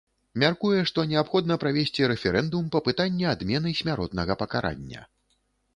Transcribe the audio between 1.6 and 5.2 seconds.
правесці рэферэндум па пытанні адмены смяротнага пакарання.